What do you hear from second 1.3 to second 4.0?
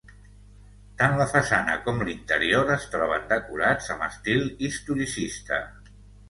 façana com l'interior es troben decorats